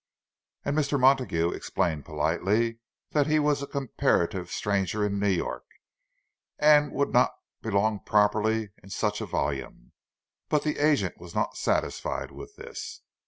And 0.65 0.75
Mr. 0.75 0.99
Montague 0.99 1.51
explained 1.51 2.05
politely 2.05 2.79
that 3.11 3.27
he 3.27 3.37
was 3.37 3.61
a 3.61 3.67
comparative 3.67 4.49
stranger 4.49 5.05
in 5.05 5.19
New 5.19 5.29
York, 5.29 5.63
and 6.57 6.91
would 6.91 7.09
not 7.13 7.33
belong 7.61 7.99
properly 7.99 8.71
in 8.81 8.89
such 8.89 9.21
a 9.21 9.27
volume. 9.27 9.91
But 10.49 10.63
the 10.63 10.79
agent 10.79 11.19
was 11.19 11.35
not 11.35 11.55
satisfied 11.55 12.31
with 12.31 12.55
this. 12.55 13.01